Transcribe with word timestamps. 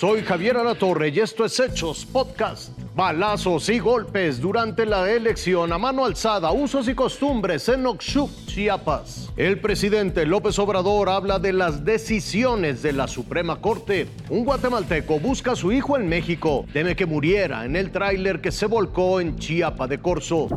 Soy 0.00 0.22
Javier 0.22 0.56
Alatorre 0.56 1.10
y 1.10 1.20
esto 1.20 1.44
es 1.44 1.60
Hechos 1.60 2.06
Podcast. 2.06 2.70
Balazos 2.96 3.68
y 3.68 3.80
golpes 3.80 4.40
durante 4.40 4.86
la 4.86 5.10
elección 5.10 5.74
a 5.74 5.78
mano 5.78 6.06
alzada, 6.06 6.52
usos 6.52 6.88
y 6.88 6.94
costumbres 6.94 7.68
en 7.68 7.84
Oxuc, 7.84 8.30
Chiapas. 8.46 9.30
El 9.36 9.60
presidente 9.60 10.24
López 10.24 10.58
Obrador 10.58 11.10
habla 11.10 11.38
de 11.38 11.52
las 11.52 11.84
decisiones 11.84 12.80
de 12.80 12.94
la 12.94 13.08
Suprema 13.08 13.60
Corte. 13.60 14.08
Un 14.30 14.46
guatemalteco 14.46 15.20
busca 15.20 15.52
a 15.52 15.56
su 15.56 15.70
hijo 15.70 15.98
en 15.98 16.08
México. 16.08 16.64
Teme 16.72 16.96
que 16.96 17.04
muriera 17.04 17.66
en 17.66 17.76
el 17.76 17.90
tráiler 17.90 18.40
que 18.40 18.52
se 18.52 18.64
volcó 18.64 19.20
en 19.20 19.36
Chiapa 19.36 19.86
de 19.86 20.00
Corzo. 20.00 20.48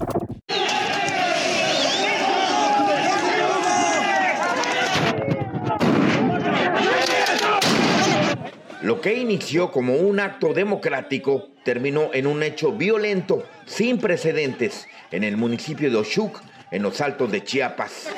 Lo 8.83 8.99
que 8.99 9.13
inició 9.13 9.71
como 9.71 9.95
un 9.95 10.19
acto 10.19 10.53
democrático 10.53 11.47
terminó 11.63 12.09
en 12.13 12.27
un 12.27 12.43
hecho 12.43 12.73
violento 12.73 13.47
sin 13.65 13.97
precedentes 13.97 14.89
en 15.09 15.23
el 15.23 15.37
municipio 15.37 15.89
de 15.89 15.95
Oshuk, 15.95 16.41
en 16.69 16.83
los 16.83 16.99
altos 16.99 17.31
de 17.31 17.45
Chiapas. 17.45 18.09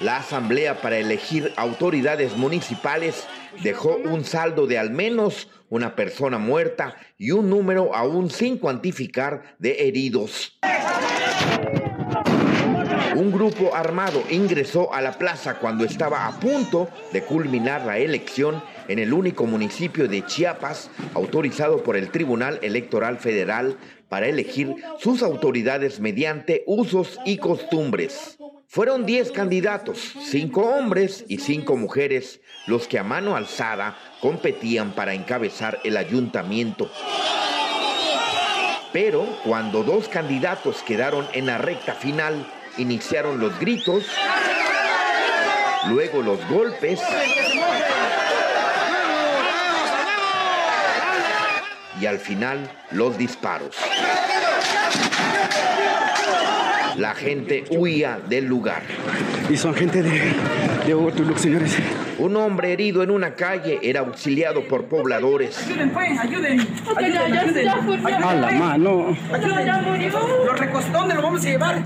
La 0.00 0.18
asamblea 0.18 0.82
para 0.82 0.98
elegir 0.98 1.54
autoridades 1.56 2.36
municipales 2.36 3.26
dejó 3.62 3.96
un 3.96 4.26
saldo 4.26 4.66
de 4.66 4.78
al 4.78 4.90
menos 4.90 5.48
una 5.70 5.96
persona 5.96 6.36
muerta 6.36 6.96
y 7.16 7.30
un 7.30 7.48
número 7.48 7.96
aún 7.96 8.28
sin 8.28 8.58
cuantificar 8.58 9.56
de 9.58 9.88
heridos. 9.88 10.58
Un 13.16 13.30
grupo 13.30 13.74
armado 13.74 14.22
ingresó 14.30 14.92
a 14.94 15.02
la 15.02 15.12
plaza 15.12 15.58
cuando 15.58 15.84
estaba 15.84 16.26
a 16.26 16.40
punto 16.40 16.88
de 17.12 17.22
culminar 17.22 17.84
la 17.84 17.98
elección 17.98 18.62
en 18.88 18.98
el 18.98 19.12
único 19.12 19.46
municipio 19.46 20.08
de 20.08 20.24
Chiapas 20.24 20.90
autorizado 21.14 21.82
por 21.82 21.96
el 21.96 22.10
Tribunal 22.10 22.58
Electoral 22.62 23.18
Federal 23.18 23.76
para 24.08 24.26
elegir 24.26 24.76
sus 24.98 25.22
autoridades 25.22 26.00
mediante 26.00 26.64
usos 26.66 27.20
y 27.24 27.36
costumbres. 27.36 28.38
Fueron 28.66 29.04
10 29.04 29.32
candidatos, 29.32 30.14
5 30.30 30.60
hombres 30.62 31.26
y 31.28 31.38
5 31.38 31.76
mujeres, 31.76 32.40
los 32.66 32.88
que 32.88 32.98
a 32.98 33.04
mano 33.04 33.36
alzada 33.36 33.98
competían 34.22 34.92
para 34.94 35.12
encabezar 35.12 35.80
el 35.84 35.98
ayuntamiento. 35.98 36.90
Pero 38.92 39.26
cuando 39.44 39.82
dos 39.82 40.08
candidatos 40.08 40.82
quedaron 40.82 41.26
en 41.34 41.46
la 41.46 41.58
recta 41.58 41.94
final, 41.94 42.46
iniciaron 42.78 43.38
los 43.40 43.58
gritos, 43.58 44.04
luego 45.88 46.22
los 46.22 46.46
golpes 46.48 47.00
y 52.00 52.06
al 52.06 52.18
final 52.18 52.68
los 52.90 53.16
disparos. 53.16 53.76
La 56.96 57.14
gente 57.14 57.64
huía 57.70 58.18
del 58.28 58.44
lugar. 58.44 58.82
Y 59.48 59.56
son 59.56 59.74
gente 59.74 60.02
de, 60.02 60.10
de 60.10 61.38
señores. 61.38 61.76
Un 62.18 62.36
hombre 62.36 62.72
herido 62.72 63.02
en 63.02 63.10
una 63.10 63.34
calle 63.34 63.78
era 63.82 64.00
auxiliado 64.00 64.66
por 64.68 64.84
pobladores. 64.86 65.58
Ayuden, 65.66 65.90
pues, 65.90 66.18
ayuden. 66.18 66.60
Ayuden, 66.96 67.68
A 68.24 68.34
la 68.34 68.50
mano. 68.50 69.16
Lo 70.44 70.54
recostó, 70.54 70.92
¿dónde 70.92 71.14
lo 71.14 71.22
vamos 71.22 71.40
a 71.40 71.48
llevar? 71.48 71.82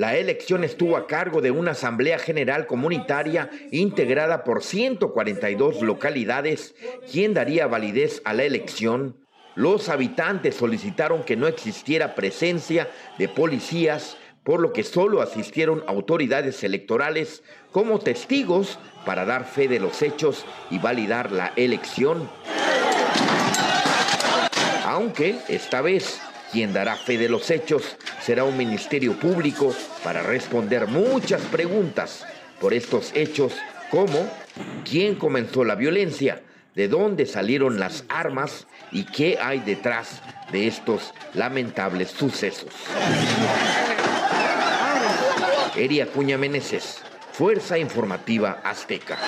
La 0.00 0.16
elección 0.16 0.64
estuvo 0.64 0.96
a 0.96 1.06
cargo 1.06 1.42
de 1.42 1.50
una 1.50 1.72
asamblea 1.72 2.18
general 2.18 2.66
comunitaria 2.66 3.50
integrada 3.70 4.44
por 4.44 4.62
142 4.62 5.82
localidades, 5.82 6.74
quien 7.12 7.34
daría 7.34 7.66
validez 7.66 8.22
a 8.24 8.32
la 8.32 8.44
elección. 8.44 9.18
Los 9.56 9.90
habitantes 9.90 10.54
solicitaron 10.54 11.22
que 11.22 11.36
no 11.36 11.46
existiera 11.48 12.14
presencia 12.14 12.88
de 13.18 13.28
policías, 13.28 14.16
por 14.42 14.60
lo 14.60 14.72
que 14.72 14.84
solo 14.84 15.20
asistieron 15.20 15.84
autoridades 15.86 16.64
electorales 16.64 17.42
como 17.70 17.98
testigos 17.98 18.78
para 19.04 19.26
dar 19.26 19.44
fe 19.44 19.68
de 19.68 19.80
los 19.80 20.00
hechos 20.00 20.46
y 20.70 20.78
validar 20.78 21.30
la 21.30 21.52
elección. 21.56 22.26
Aunque 24.86 25.36
esta 25.48 25.82
vez 25.82 26.22
quien 26.52 26.72
dará 26.72 26.96
fe 26.96 27.18
de 27.18 27.28
los 27.28 27.50
hechos 27.50 27.96
será 28.20 28.44
un 28.44 28.56
ministerio 28.56 29.18
público 29.18 29.74
para 30.02 30.22
responder 30.22 30.86
muchas 30.86 31.42
preguntas 31.42 32.26
por 32.60 32.74
estos 32.74 33.12
hechos 33.14 33.54
como 33.90 34.30
quién 34.88 35.14
comenzó 35.14 35.64
la 35.64 35.74
violencia, 35.74 36.42
de 36.74 36.88
dónde 36.88 37.26
salieron 37.26 37.80
las 37.80 38.04
armas 38.08 38.66
y 38.92 39.04
qué 39.04 39.38
hay 39.40 39.58
detrás 39.60 40.22
de 40.52 40.66
estos 40.66 41.12
lamentables 41.34 42.10
sucesos. 42.10 42.70
Eria 45.76 46.06
Cuña 46.06 46.38
Meneses, 46.38 46.98
Fuerza 47.32 47.78
Informativa 47.78 48.60
Azteca. 48.64 49.18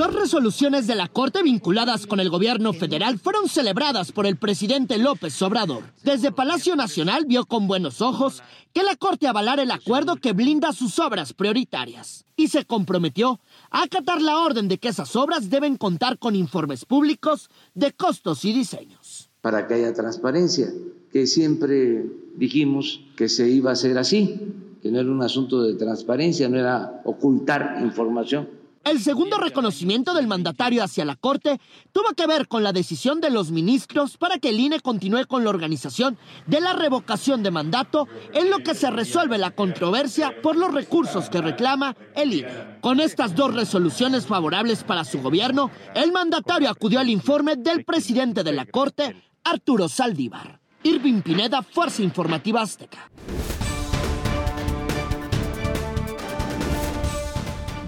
Dos 0.00 0.14
resoluciones 0.14 0.86
de 0.86 0.94
la 0.94 1.08
Corte 1.08 1.42
vinculadas 1.42 2.06
con 2.06 2.20
el 2.20 2.30
gobierno 2.30 2.72
federal 2.72 3.18
fueron 3.18 3.50
celebradas 3.50 4.12
por 4.12 4.24
el 4.26 4.38
presidente 4.38 4.96
López 4.96 5.42
Obrador. 5.42 5.82
Desde 6.02 6.32
Palacio 6.32 6.74
Nacional 6.74 7.26
vio 7.26 7.44
con 7.44 7.68
buenos 7.68 8.00
ojos 8.00 8.42
que 8.72 8.82
la 8.82 8.96
Corte 8.96 9.28
avalara 9.28 9.62
el 9.62 9.70
acuerdo 9.70 10.16
que 10.16 10.32
blinda 10.32 10.72
sus 10.72 10.98
obras 10.98 11.34
prioritarias 11.34 12.24
y 12.34 12.48
se 12.48 12.64
comprometió 12.64 13.40
a 13.70 13.82
acatar 13.82 14.22
la 14.22 14.38
orden 14.38 14.68
de 14.68 14.78
que 14.78 14.88
esas 14.88 15.14
obras 15.16 15.50
deben 15.50 15.76
contar 15.76 16.18
con 16.18 16.34
informes 16.34 16.86
públicos 16.86 17.50
de 17.74 17.92
costos 17.92 18.46
y 18.46 18.54
diseños. 18.54 19.28
Para 19.42 19.66
que 19.66 19.74
haya 19.74 19.92
transparencia, 19.92 20.72
que 21.12 21.26
siempre 21.26 22.06
dijimos 22.36 23.02
que 23.16 23.28
se 23.28 23.50
iba 23.50 23.68
a 23.68 23.74
hacer 23.74 23.98
así, 23.98 24.40
que 24.82 24.90
no 24.90 24.98
era 24.98 25.10
un 25.10 25.20
asunto 25.22 25.62
de 25.62 25.74
transparencia, 25.74 26.48
no 26.48 26.58
era 26.58 27.02
ocultar 27.04 27.80
información 27.82 28.59
el 28.84 29.00
segundo 29.00 29.38
reconocimiento 29.38 30.14
del 30.14 30.26
mandatario 30.26 30.82
hacia 30.82 31.04
la 31.04 31.16
Corte 31.16 31.60
tuvo 31.92 32.14
que 32.14 32.26
ver 32.26 32.48
con 32.48 32.62
la 32.62 32.72
decisión 32.72 33.20
de 33.20 33.30
los 33.30 33.50
ministros 33.50 34.16
para 34.16 34.38
que 34.38 34.48
el 34.48 34.58
INE 34.58 34.80
continúe 34.80 35.26
con 35.26 35.44
la 35.44 35.50
organización 35.50 36.18
de 36.46 36.60
la 36.60 36.72
revocación 36.72 37.42
de 37.42 37.50
mandato 37.50 38.08
en 38.32 38.50
lo 38.50 38.58
que 38.58 38.74
se 38.74 38.90
resuelve 38.90 39.38
la 39.38 39.50
controversia 39.50 40.40
por 40.42 40.56
los 40.56 40.72
recursos 40.72 41.28
que 41.28 41.42
reclama 41.42 41.94
el 42.14 42.34
INE. 42.34 42.78
Con 42.80 43.00
estas 43.00 43.34
dos 43.34 43.54
resoluciones 43.54 44.26
favorables 44.26 44.82
para 44.82 45.04
su 45.04 45.20
gobierno, 45.20 45.70
el 45.94 46.10
mandatario 46.12 46.70
acudió 46.70 47.00
al 47.00 47.10
informe 47.10 47.56
del 47.56 47.84
presidente 47.84 48.42
de 48.42 48.52
la 48.52 48.64
Corte, 48.64 49.14
Arturo 49.44 49.88
Saldívar. 49.88 50.60
Irving 50.82 51.20
Pineda, 51.20 51.62
Fuerza 51.62 52.02
Informativa 52.02 52.62
Azteca. 52.62 53.10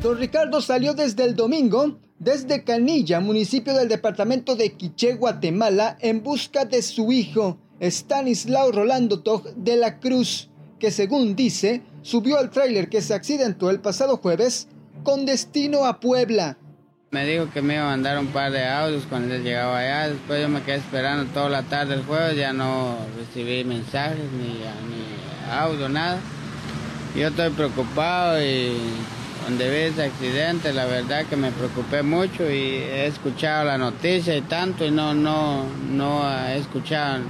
Don 0.02 0.18
Ricardo 0.18 0.60
salió 0.60 0.94
desde 0.94 1.22
el 1.22 1.36
domingo 1.36 1.96
desde 2.18 2.64
Canilla, 2.64 3.20
municipio 3.20 3.72
del 3.72 3.88
departamento 3.88 4.56
de 4.56 4.72
Quiché, 4.72 5.14
Guatemala, 5.14 5.96
en 6.00 6.24
busca 6.24 6.64
de 6.64 6.82
su 6.82 7.12
hijo, 7.12 7.58
Stanislao 7.80 8.72
Rolando 8.72 9.20
Toj 9.20 9.44
de 9.54 9.76
la 9.76 10.00
Cruz, 10.00 10.48
que 10.80 10.90
según 10.90 11.36
dice, 11.36 11.82
subió 12.02 12.38
al 12.38 12.50
tráiler 12.50 12.88
que 12.88 13.00
se 13.00 13.14
accidentó 13.14 13.70
el 13.70 13.78
pasado 13.78 14.16
jueves 14.16 14.66
con 15.04 15.24
destino 15.24 15.84
a 15.84 16.00
Puebla. 16.00 16.58
Me 17.12 17.24
dijo 17.24 17.50
que 17.52 17.62
me 17.62 17.74
iba 17.74 17.84
a 17.84 17.90
mandar 17.90 18.18
un 18.18 18.28
par 18.28 18.50
de 18.50 18.64
audios 18.64 19.04
cuando 19.08 19.34
él 19.34 19.44
llegaba 19.44 19.78
allá. 19.78 20.08
Después 20.08 20.40
yo 20.40 20.48
me 20.48 20.62
quedé 20.62 20.76
esperando 20.76 21.30
toda 21.32 21.48
la 21.48 21.62
tarde 21.62 21.94
el 21.94 22.04
jueves. 22.04 22.36
Ya 22.36 22.52
no 22.52 22.96
recibí 23.18 23.62
mensajes 23.64 24.32
ni, 24.32 24.48
ni 24.48 25.52
audio, 25.52 25.88
nada. 25.88 26.18
Yo 27.14 27.28
estoy 27.28 27.50
preocupado 27.50 28.42
y 28.42 28.72
donde 29.44 29.70
vi 29.70 29.92
ese 29.92 30.04
accidente, 30.04 30.72
la 30.72 30.86
verdad 30.86 31.26
que 31.26 31.36
me 31.36 31.50
preocupé 31.50 32.02
mucho 32.02 32.50
y 32.50 32.76
he 32.76 33.06
escuchado 33.06 33.64
la 33.64 33.78
noticia 33.78 34.36
y 34.36 34.42
tanto 34.42 34.84
y 34.84 34.90
no, 34.90 35.14
no, 35.14 35.64
no 35.90 36.22
he 36.48 36.58
escuchado 36.58 37.22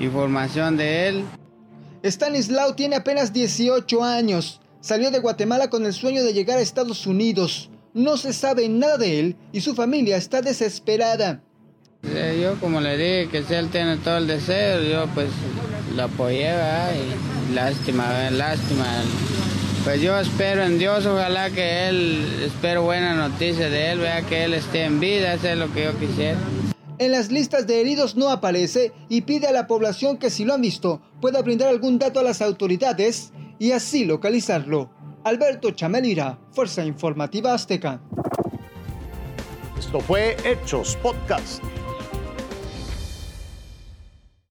información 0.00 0.76
de 0.76 1.08
él. 1.08 1.24
Stanislao 2.02 2.74
tiene 2.74 2.96
apenas 2.96 3.32
18 3.32 4.04
años. 4.04 4.60
Salió 4.80 5.10
de 5.10 5.20
Guatemala 5.20 5.70
con 5.70 5.86
el 5.86 5.92
sueño 5.92 6.22
de 6.22 6.34
llegar 6.34 6.58
a 6.58 6.62
Estados 6.62 7.06
Unidos. 7.06 7.70
No 7.94 8.16
se 8.16 8.32
sabe 8.32 8.68
nada 8.68 8.98
de 8.98 9.20
él 9.20 9.36
y 9.52 9.60
su 9.60 9.74
familia 9.74 10.16
está 10.16 10.42
desesperada. 10.42 11.42
Yo 12.40 12.60
como 12.60 12.80
le 12.80 12.98
dije 12.98 13.28
que 13.30 13.42
si 13.44 13.54
él 13.54 13.70
tiene 13.70 13.96
todo 13.96 14.18
el 14.18 14.26
deseo, 14.26 14.82
yo 14.82 15.06
pues 15.14 15.28
lo 15.96 16.02
apoyé, 16.02 16.50
y 16.50 17.54
lástima, 17.54 18.30
lástima 18.30 18.84
pues 19.84 20.00
yo 20.00 20.18
espero 20.18 20.64
en 20.64 20.78
Dios, 20.78 21.04
ojalá 21.04 21.50
que 21.50 21.88
él, 21.88 22.42
espero 22.42 22.82
buena 22.82 23.14
noticia 23.14 23.68
de 23.68 23.92
él, 23.92 23.98
vea 23.98 24.22
que 24.22 24.44
él 24.44 24.54
esté 24.54 24.84
en 24.84 24.98
vida, 24.98 25.34
eso 25.34 25.48
es 25.48 25.58
lo 25.58 25.70
que 25.72 25.84
yo 25.84 25.98
quisiera. 25.98 26.38
En 26.98 27.12
las 27.12 27.30
listas 27.30 27.66
de 27.66 27.80
heridos 27.80 28.16
no 28.16 28.30
aparece 28.30 28.92
y 29.10 29.22
pide 29.22 29.46
a 29.46 29.52
la 29.52 29.66
población 29.66 30.16
que 30.16 30.30
si 30.30 30.44
lo 30.44 30.54
han 30.54 30.62
visto 30.62 31.02
pueda 31.20 31.42
brindar 31.42 31.68
algún 31.68 31.98
dato 31.98 32.20
a 32.20 32.22
las 32.22 32.40
autoridades 32.40 33.32
y 33.58 33.72
así 33.72 34.06
localizarlo. 34.06 34.90
Alberto 35.22 35.70
Chamelira, 35.72 36.38
Fuerza 36.52 36.84
Informativa 36.84 37.52
Azteca. 37.52 38.00
Esto 39.78 40.00
fue 40.00 40.36
Hechos 40.44 40.96
Podcast. 41.02 41.62